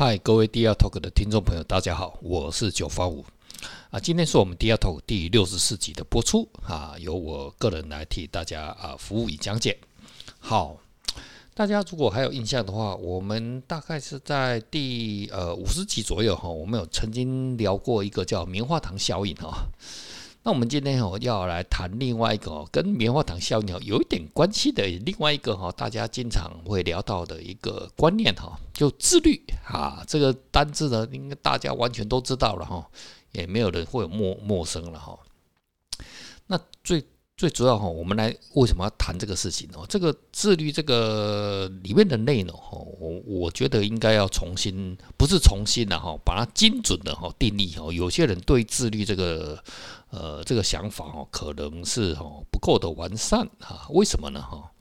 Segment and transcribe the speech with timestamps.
[0.00, 3.24] 嗨，各位 DR Talk 的听众朋友，大家好，我是九方五
[3.90, 3.98] 啊。
[3.98, 9.76] 今天是我们 DR Talk 第六十四集的播出啊，由我个人来替大家啊服务与讲解。
[10.38, 10.76] 好，
[11.52, 19.66] 大家如果还有印象的话，我们大概是在第呃五十集左右哈，我们有曾经聊过一个叫棉花糖效应哈。
[20.48, 32.82] 那我们今天哦要来谈另外一个跟棉花糖效应有一点关系的另外一个哈，大家经常会聊到的一个观念哈，就自律啊，这个单字呢，应该大家完全都知道了哈，
[33.32, 35.18] 也没有人会有陌陌生了哈。
[36.46, 37.04] 那最
[37.38, 39.86] 最主要哈，我们来为什么要谈这个事情哦？
[39.88, 47.92] 这个自律这个里面的内容哈，我我觉得应该要重新，不是重新的哈，把它精准的哈定义哦。
[47.92, 49.56] 有些人对自律这个
[50.10, 53.86] 呃这个想法哦，可能是哦不够的完善啊。
[53.90, 54.72] 为什么呢哈？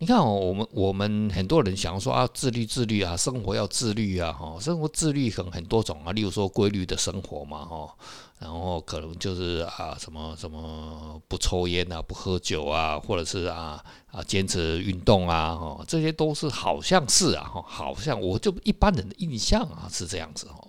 [0.00, 7.92] 你看哦，我们我们很多人想要说啊，自律自律啊，生活要自律啊，哈，生活自律可能很多种啊，例如说规律的生活嘛，哈，
[8.38, 20.64] 然后可能就是啊，什么什么不抽烟啊，不喝酒啊，或者是啊啊坚持运动啊，哈，这些都是好像是啊，哈，好像我就一般人的印象啊是这样子哈，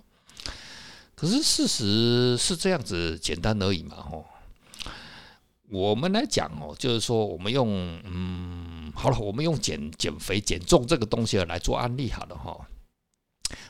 [1.14, 4.24] 可是事实是这样子简单而已嘛，哈。
[5.72, 7.70] 我们来讲哦，就是说我们用
[8.04, 12.68] 嗯，好了，我们用减减肥减重这个东西来做案例好了哈。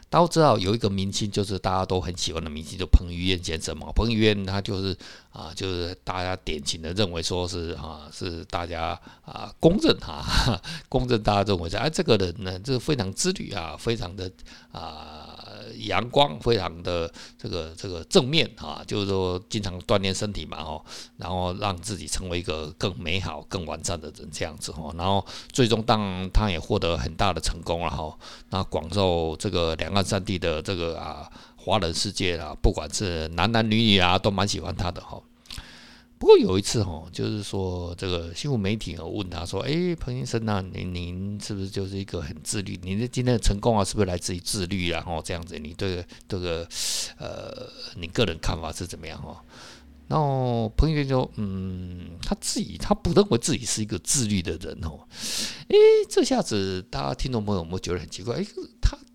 [0.10, 3.92] 大家都知道有一个明星，就是大家都很喜欢的明星，就彭于晏先生嘛。
[3.94, 4.98] 彭于晏他就是
[5.32, 14.30] 啊，就是大家典型的认为说是啊，是大家啊公认哈， 公认大家认为说哎，这个人呢，就是非常自律啊，非常的
[14.72, 15.39] 啊。
[15.78, 20.82] 阳光非常的这个这个正面啊，就是说经常锻炼身体嘛哈，
[21.18, 28.18] 然后让自己成为一个更美好、更完善的人这样子哈，然后最终当然他也获得很大的成功了哈，
[28.50, 35.22] 那广受这个两岸三地的这个啊华人世界啊，不管是男男女女啊，都蛮喜欢他的哈。
[36.20, 42.78] 不过有一次哈，就是说这个新闻媒体啊问他说：“哎，彭先生呐，您您是不是就是一个很自律？
[42.84, 45.02] 您的今天的成功啊，是不是来自于自律啊？
[45.04, 46.68] 然后这样子，你对这个
[47.18, 49.38] 呃，你个人看法是怎么样哦？”
[50.10, 55.08] 然后彭先生说：“嗯，他自己他不认为自己是一个自律的人哦。
[55.70, 55.78] 诶，
[56.10, 58.36] 这下子大家听众朋友有没有觉得很奇怪？
[58.36, 58.48] 诶，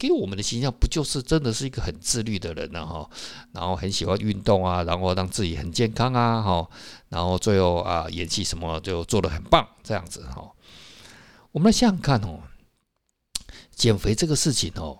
[0.07, 2.85] 给我们的形象不就是真的是一个很自律的人呢？
[2.85, 3.09] 哈，
[3.53, 6.69] 然后很喜欢运动啊，然后让自己很健康啊，哈，
[7.09, 10.47] 然后最后啊演戏什么就做得很棒，这样子哈。
[11.53, 12.41] 我们来想想看哦，
[13.75, 14.99] 减肥这个事情哦，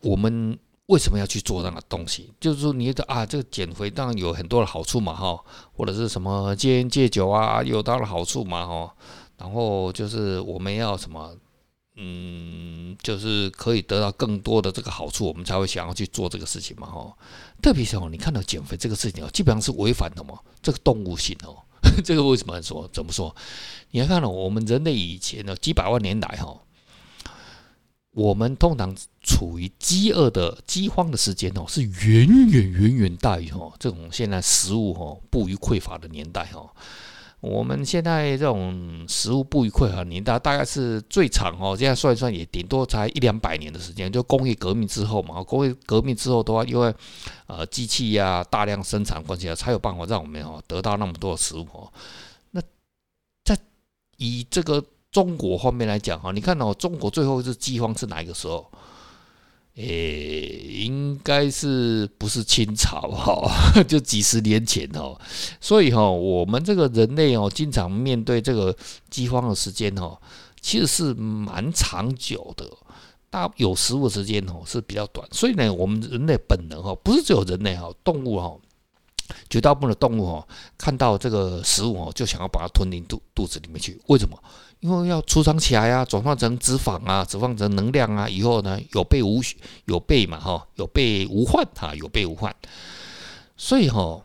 [0.00, 2.30] 我们。”为什么要去做那个东西？
[2.38, 5.40] 就是说，你觉得啊，这个减肥当然有很多的好处嘛，哈，
[5.72, 8.94] 或者是什么戒烟戒酒啊，有它的好处嘛，哈。
[9.38, 11.34] 然后就是我们要什么，
[11.94, 17.16] 嗯，就是可以得到更多的这个好处，我们才会想要去做这个事情嘛，哈。
[17.60, 21.62] 特别是哦，你看到减肥这个事情哦，基本上是违反的嘛，这个动物性哦。
[22.04, 22.88] 这个为什么说？
[22.92, 23.34] 怎么说？
[23.90, 26.58] 你要看到我们人类以前呢，几百万年来哈。
[28.12, 36.70] 我们通常处于饥饿的饥荒的时间哦，是远远远远大于哦这种现在食物哦不虞匮乏的年代哦。
[37.42, 45.42] 我们现在这种食物不虞匮乏的年代，大概是最长哦，现在算一算也顶多才一两百年的时间，就工业革命之后嘛。
[45.42, 46.94] 工业革命之后的话，因为
[47.48, 51.92] 呃机器呀大量生产关系啊，才有办法让我们哦得到那么多的食物哦。
[52.52, 52.62] 那
[53.44, 53.58] 在
[54.16, 54.82] 以这个。
[55.12, 58.66] 中国方面来讲哈，你看哦，中国最后一次饥荒是哪一个时候？
[59.76, 63.82] 诶，应该是不是清朝哈？
[63.88, 65.18] 就几十年前哦。
[65.60, 68.76] 所以哈，我们这个人类哦，经常面对这个
[69.08, 70.18] 饥荒的时间哦，
[70.60, 72.70] 其实是蛮长久的。
[73.30, 75.26] 大有食物时间哦是比较短。
[75.32, 78.54] 所以呢，我们人类本能哈，不是只有人类哈，动物哈。
[79.48, 80.46] 绝大部分的动物哦，
[80.76, 83.98] 看到这个食物哦，就想要把它吞进肚肚子里面去。
[84.08, 84.36] 为什么？
[84.82, 89.40] 因为要储藏起来啊，转换成脂肪啊，脂肪成能量啊，以后呢有备无
[89.84, 92.52] 有备嘛哈，有备无患哈，有备无患。
[93.56, 94.20] 所以哈，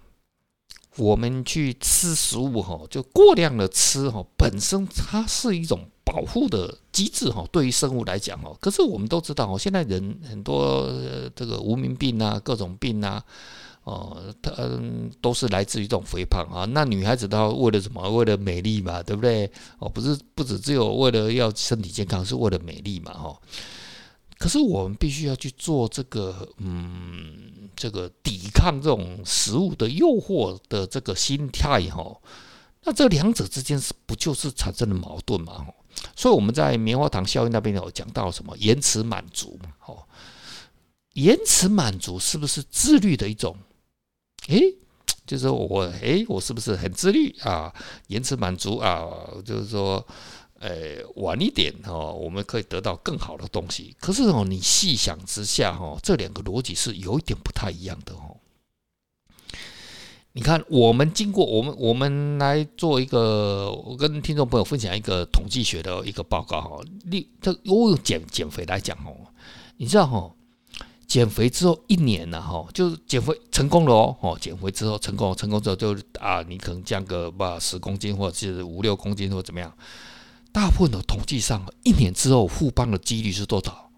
[0.95, 8.57] 我们去吃食物哈，就过量的吃哈，本身它是一种保护的机制哈，对于生物来讲哦。
[8.59, 10.91] 可是我们都知道哦，现在人很多
[11.35, 13.23] 这个无名病啊，各种病啊。
[13.87, 14.51] 哦，它
[15.21, 16.65] 都是来自于这种肥胖啊。
[16.65, 18.01] 那女孩子她为了什么？
[18.11, 19.49] 为了美丽嘛，对不对？
[19.79, 23.39] 哦，不是，不止只有为了要身体健康，是为了美丽嘛，哈。
[24.37, 32.13] 可是我们必须要去做这个，嗯，这个抵抗这种食物的诱惑的这个心态，哈。
[32.83, 35.65] 那这两者之间是不就是产生了矛盾嘛？
[36.13, 39.95] 所以我们在棉花糖效应那边有讲到什么延迟满足嘛，哈。
[41.13, 43.55] 延迟满足是不是自律的一种？
[44.47, 44.75] 诶，
[45.25, 47.73] 就是我诶，我是不是很自律啊？
[48.07, 49.07] 延迟满足啊，
[49.45, 50.05] 就是说。
[50.59, 53.95] 呃，晚一点哦，我们可以得到更好的东西。
[53.99, 58.37] 可是哦，你细想之下哦，这两个逻辑是有一点不太一样的哦。
[60.31, 66.81] 你看，我们经过我们我们来做一个，我跟听众朋友分享一个统计学的一个报告哈。
[67.05, 69.15] 你这我用减减肥来讲哦，
[69.77, 70.33] 你知道哈，
[71.07, 79.75] 减肥之后一年呢哈，就是减肥成功了哦，哦，减肥之后成功，成功之后就啊，你可能降个吧十公斤或者是五六公斤或怎么样。
[80.51, 83.89] 大部分的统计上，一年之后复胖的几率是多少？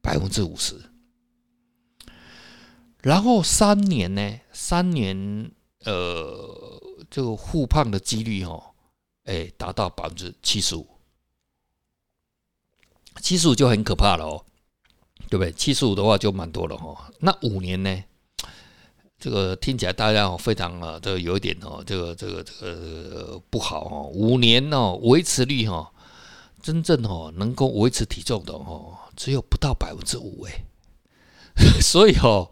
[0.00, 0.80] 百分之五十。
[3.00, 4.38] 然后三年呢？
[4.52, 5.50] 三年，
[5.84, 6.80] 呃，
[7.10, 8.62] 这个复胖的几率哦，
[9.24, 10.86] 哎，达到百分之七十五。
[13.20, 14.44] 七十五就很可怕了哦，
[15.28, 15.52] 对不对？
[15.52, 16.96] 七十五的话就蛮多了哦。
[17.20, 18.04] 那五年呢？
[19.18, 24.10] 这个听起来大家非常啊，这个有一点哦，这个这个这个不好哦。
[24.12, 25.88] 五年哦，维持率哈。
[26.62, 30.64] 真正哦能够维持体重的哦，只有不到百分之五哎，
[31.82, 32.48] 所以哦，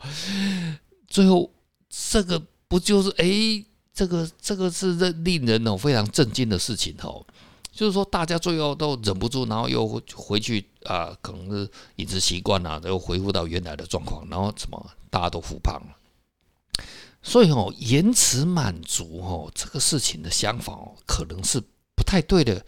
[1.07, 1.49] 最后
[1.89, 3.65] 这个不就是哎，
[3.95, 7.25] 这个这个是令人哦非常震惊的事情哦，
[7.73, 16.85] 就是说大家最后都忍不住，然后又回去啊，可能是饮食习惯啊，又恢复到原来的状况，然后怎么大家都复胖了，
[17.23, 21.61] 所以哦，延迟满足哦这个事情的想法哦，可能是
[21.95, 22.65] 不太对的。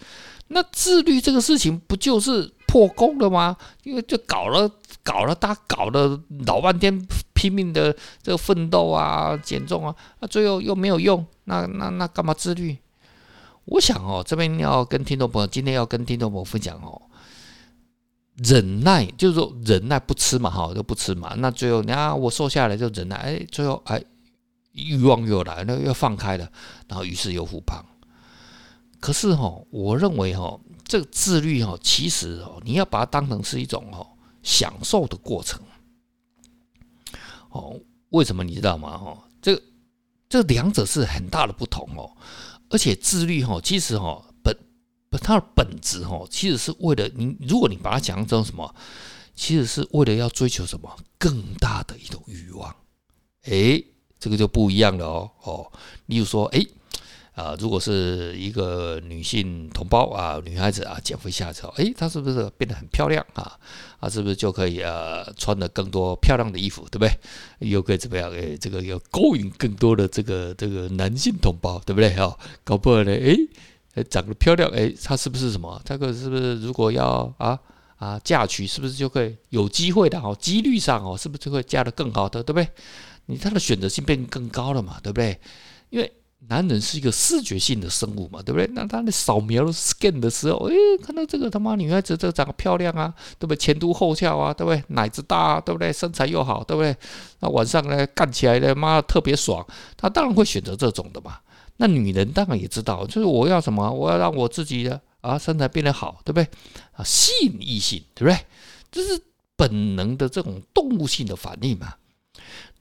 [0.48, 3.56] 那自律这个事情不就是破功了吗？
[3.84, 4.70] 因为就搞了
[5.02, 12.76] 搞了，大搞了老半天，拼命的这个奋斗啊，减重啊，那最后又没有用，那那那干嘛自律？
[13.64, 17.00] 我想哦，这边要跟听众朋友，今天要跟听众朋友分享哦，
[18.36, 21.34] 忍耐就是说忍耐不吃嘛，哈，就不吃嘛。
[21.36, 24.02] 那最后你看我瘦下来就忍耐，哎，最后哎
[24.72, 26.50] 欲望又来，那又放开了，
[26.88, 27.84] 然后于是又复胖。
[29.00, 34.06] 可是哈，我认为哈，这个自律哈，其实哦，你要把它当成是一种哦
[34.42, 35.60] 享受的过程。
[37.50, 37.78] 哦，
[38.10, 38.96] 为什么你知道吗？
[38.96, 39.60] 哈，这
[40.28, 42.10] 这两者是很大的不同哦。
[42.72, 44.56] 而且自律哈，其实哈本
[45.20, 48.74] 它的本质哈，其实是为了你，如果你把它讲成什么，
[49.36, 52.74] 其实是为了要追求什么更大的一种欲望。
[53.42, 53.80] 哎，
[54.18, 55.72] 这个就不一样了哦哦。
[56.06, 56.66] 例如说，哎。
[57.34, 63.58] 啊，如果是一个女性同胞啊，女孩子啊，减肥下之后，诶，她是不是变得很漂亮啊？
[64.00, 67.10] 啊，是不是就可以呃穿的更多漂亮的衣服，对不对？
[67.70, 68.30] 又可以怎么样？
[68.32, 72.14] 诶，这个要勾引更多的这个这个男性同胞，对不对？
[72.14, 73.34] 哈，搞不好呢，诶，
[74.10, 75.80] 长得漂亮，诶，她是不是什么？
[75.86, 77.58] 这个是不是如果要啊
[77.96, 80.18] 啊嫁娶，是不是就可以有机会的？
[80.20, 82.68] 哦，几率上哦，是不是就会嫁得更好的，对不对？
[83.24, 85.40] 你她的选择性变更高了嘛，对不对？
[85.88, 86.12] 因为
[86.48, 88.68] 男人是一个视觉性的生物嘛，对不对？
[88.74, 93.56] 那他的扫描 scan 的时候，哎，看到这个他妈女孩子这长得漂亮啊，对不对？
[93.56, 94.82] 前凸后翘啊，对不对？
[94.88, 95.92] 奶子大啊，对不对？
[95.92, 96.94] 身材又好，对不对？
[97.40, 99.64] 那晚上呢干起来呢，妈特别爽，
[99.96, 101.38] 他当然会选择这种的嘛。
[101.76, 106.46] 那女人当然也知道，就是我要什么，我要让我自己的啊身材变得好，对不对？
[106.92, 108.44] 啊，吸引异性，对不对？
[108.90, 109.22] 这是
[109.56, 111.94] 本能的这种动物性的反应嘛。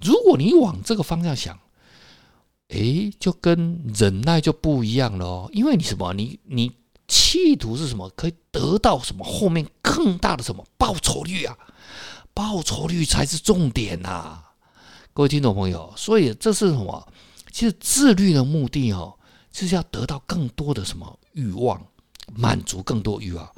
[0.02, 1.58] 如果你往这个方向想。
[2.72, 6.14] 诶，就跟忍耐就不一样了哦，因为你什么？
[6.14, 6.72] 你你
[7.08, 8.10] 企图是什么？
[8.16, 9.24] 可以得到什么？
[9.24, 11.58] 后面更大的什么报酬率啊？
[12.34, 14.40] 报酬率才是重点呐，
[15.14, 15.94] 各位听众朋友。
[15.98, 17.06] 所以这是什么？
[17.52, 19.14] 其实自律的目的哦，
[19.52, 21.86] 就是要得到更多的什么欲望，
[22.34, 23.50] 满足更多欲望。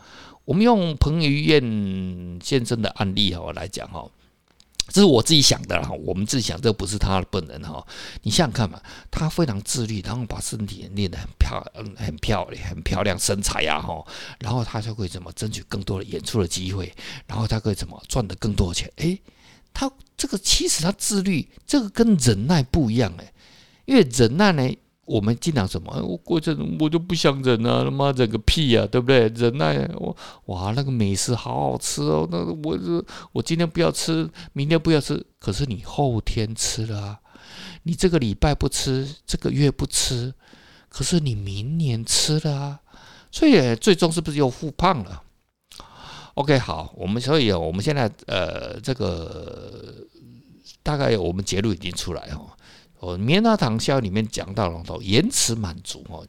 [0.45, 4.09] 我们用彭于晏先生的案例哦来讲哦。
[4.87, 7.85] 这是我自己想的啦，我们自己想，这不是他的本人哈。
[8.21, 14.05] 你想想看嘛，他非常自律，然后把身体练得很漂，嗯，很漂亮，很漂亮身材呀哈。
[14.39, 16.93] 然后他就会怎么争取更多的演出的机会，
[17.27, 18.91] 然后他可以怎么赚得更多的钱？
[18.97, 19.21] 诶，
[19.73, 23.33] 他这个其实他自律，这个跟忍耐不一样诶，
[23.85, 24.69] 因为忍耐呢。
[25.05, 26.01] 我们经常什么？
[26.01, 27.83] 我过程我就不想忍啊！
[27.83, 29.27] 他妈忍个屁呀，对不对？
[29.35, 32.25] 忍耐我哇，那个美食好好吃哦！
[32.31, 37.19] 那我是我今天不要吃，明天不要吃，可是你后天吃了啊，
[37.83, 40.33] 你这个礼拜不吃，这个月不吃，
[40.87, 42.79] 可是你明年吃了啊，
[43.29, 45.21] 所以最终是不是又复胖了
[46.35, 49.93] ？OK，好，我们所以我们现在呃，这个
[50.81, 52.52] 大概我们结论已经出来哦。
[53.03, 56.25] 哦，棉花糖效应里面讲到了哦，延迟满足哦，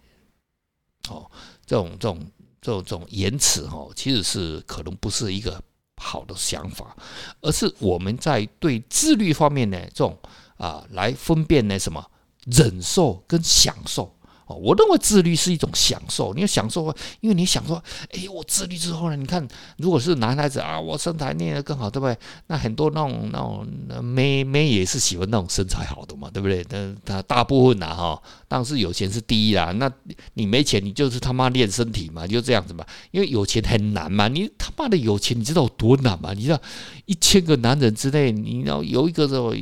[1.09, 1.31] 哦，
[1.65, 2.19] 这种这种
[2.61, 5.63] 这种这种延迟哦，其实是可能不是一个
[5.99, 6.97] 好的想法，
[7.41, 10.19] 而是我们在对自律方面呢，这种
[10.57, 12.05] 啊来分辨呢什么
[12.47, 14.13] 忍受跟享受。
[14.47, 16.35] 哦，我认为自律是一种享受。
[16.35, 19.47] 你要享受，因为你想说，哎，我自律之后呢，你看，
[19.79, 22.17] 如果是男孩子啊，我身材练得更好，对不对？
[22.49, 23.67] 那很多那种那种
[24.05, 26.65] 妹妹也是喜欢那种身材好的嘛，对不对？
[26.69, 29.73] 那他大部分呐，哈，当然是有钱是第一啦。
[29.73, 29.91] 那
[30.35, 32.85] 你没钱，你就是他妈练身体嘛，就这样子嘛。
[33.13, 36.35] 因为有钱很难嘛，你他妈的有钱，你知道有多难吗？
[36.35, 36.61] 你知道
[37.07, 39.57] 一千个男人之内，你要有一个这种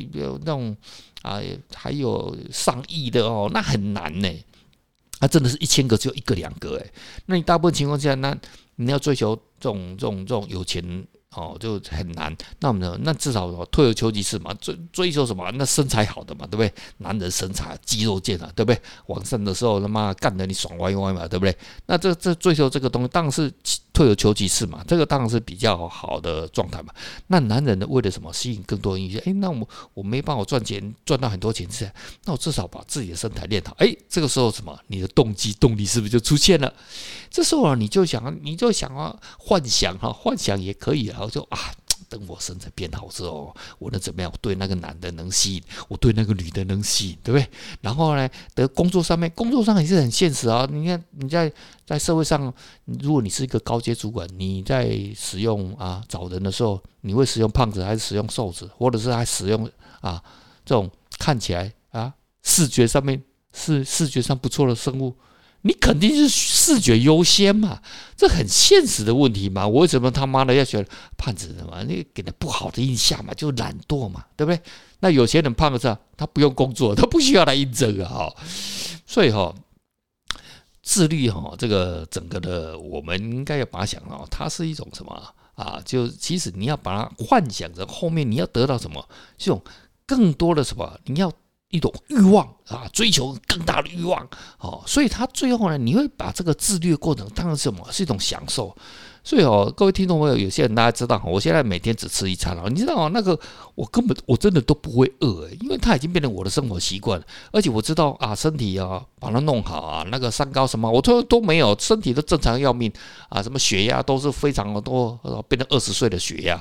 [0.44, 0.76] 那种
[1.22, 1.40] 啊，
[1.72, 4.28] 还有上亿的哦，那很难呢。
[5.22, 6.92] 他真的是一千个只有一个两个诶，
[7.26, 8.36] 那你大部分情况下，那
[8.74, 10.82] 你要追求这种这种这种有钱
[11.30, 12.36] 哦，就很难。
[12.58, 13.00] 那我们？
[13.04, 15.48] 那至少退而求其次嘛，追追求什么？
[15.52, 16.72] 那身材好的嘛，对不对？
[16.98, 18.82] 男人身材肌肉健啊，对不对？
[19.06, 21.56] 晚上的时候他妈干的你爽歪歪嘛，对不对？
[21.86, 23.52] 那这这追求这个东西，但是。
[23.92, 26.92] 退而求其次嘛，这个当然是比较好的状态嘛。
[27.26, 29.22] 那男人呢，为了什么吸引更多人？
[29.26, 31.90] 哎，那我我没办法赚钱，赚到很多钱是，
[32.24, 33.74] 那我至少把自己的身材练好。
[33.78, 34.78] 哎，这个时候什么？
[34.86, 36.72] 你的动机动力是不是就出现了？
[37.30, 41.58] 这时候啊，你就想，你就想啊，幻想哈，幻想也可以啊，我就啊。
[42.12, 44.30] 等我身材变好之后，我能怎么样？
[44.42, 47.48] 对那个男的能吸引，我对那个女的能吸引，对不对？
[47.80, 50.68] 然后呢，的工作上面，工作上也是很现实啊。
[50.70, 51.50] 你看你在
[51.86, 52.52] 在社会上，
[52.84, 59.64] 如果你是一个高阶主管，你在使用啊找人的时候，你会使用胖子还是使用瘦子，或者是还使用
[60.02, 60.22] 啊
[60.66, 63.22] 这种看起来啊视觉上面
[63.54, 65.16] 视视觉上不错的生物？
[65.64, 67.80] 你肯定是视觉优先嘛，
[68.16, 69.66] 这很现实的问题嘛。
[69.66, 70.84] 我为什么他妈的要选
[71.16, 71.82] 胖子的嘛？
[71.84, 74.60] 你给他不好的印象嘛，就懒惰嘛，对不对？
[74.98, 78.28] 那有些人胖的时候，他不用工作，他不需要来应征啊。
[79.06, 79.54] 所以哈，
[80.82, 85.12] 自律哈，这个整个的，我们应该要把它想啊，它是一种什么
[85.54, 85.80] 啊？
[85.84, 89.62] 就其实你要把它幻想着后面你要得到什么，这种
[90.06, 91.32] 更多的什么，你要。
[91.72, 94.24] 一种欲望啊，追求更大的欲望，
[94.60, 97.84] 哦，所以他最后呢，你会把这个自律的过程当成什么？
[97.90, 98.76] 是一种享受。
[99.24, 103.38] 所以哦，各位听众朋友，有些人大家知道，我现在每天只吃一餐了，你知道哦，那个
[103.76, 112.92] 我根本我真的都不会饿，因为它已经变成我的生活习惯了，而且我知道啊，身体啊把它弄好啊，那个三高什么，我都都没有，身体都正常要命
[113.28, 115.16] 啊，什么血压都是非常的多，
[115.48, 116.60] 变成二十岁的血压，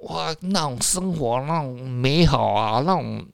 [0.00, 3.24] 哇，那种生活那种美好啊，那种。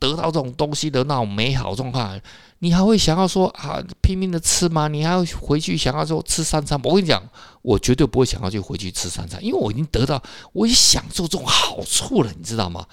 [0.00, 2.18] 得到这种东西的那种美好状况，
[2.60, 4.88] 你还会想要说啊拼命的吃吗？
[4.88, 6.80] 你还要回去想要说吃三餐？
[6.82, 7.22] 我跟你讲，
[7.60, 10.20] 我绝对不会想要去回去吃三餐，因为我已经得到，
[10.52, 12.84] 我已经享受这种好处了，你知道吗？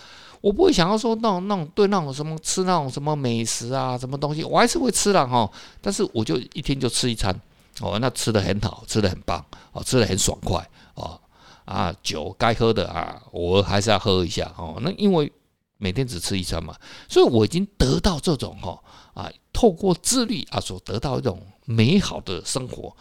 [0.42, 5.50] 我不会想要说那种那种对那种什么吃那种什么美食啊什么东西，我还是会吃的哈，
[5.82, 7.34] 但是我就一天就吃一餐
[7.80, 11.20] 哦，那吃的很好，吃的很棒哦，吃的很爽快哦
[11.64, 15.32] 啊，酒该喝的啊，我还是要喝一下哦，那因为。
[15.78, 16.76] 每天只吃一餐嘛，
[17.08, 18.82] 所以我已经得到这种哈
[19.14, 22.96] 啊，透过自律啊所得到一种美好的生活，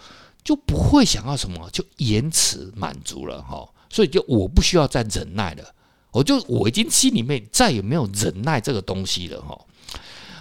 [0.44, 5.64] 就不会想要什么就延迟满足了哈，所以就我不需要再忍耐了，
[6.10, 9.58] 我就我已经心里面再也没有忍耐这个东西了哈。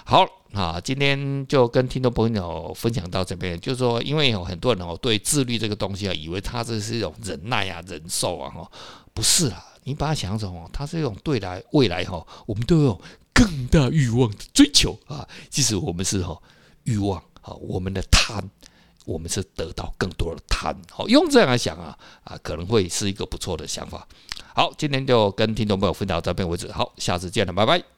[0.03, 8.69] 好啊，今天就跟听众朋友分享到这边，就是说，因为有很多人哦对自律这个东西啊，以为它这是一种忍耐啊、忍受啊哈，
[9.13, 9.65] 不是啊。
[9.85, 13.01] 你把它想成哦，它是一种对来未来哈，我们都有
[13.31, 15.25] 更大欲望的追求啊。
[15.49, 16.37] 即使我们是哈
[16.83, 18.43] 欲望啊，我们的贪，
[19.05, 20.75] 我们是得到更多的贪。
[20.89, 24.07] 好，用这样来想啊啊，可能会是一个不错的想法。
[24.55, 26.71] 好，今天就跟听众朋友分享到这边为止。
[26.71, 27.94] 好，下次见了，拜拜。